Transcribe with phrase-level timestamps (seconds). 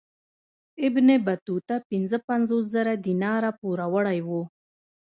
[0.87, 4.41] ابن بطوطه پنځه پنځوس زره دیناره پوروړی وو.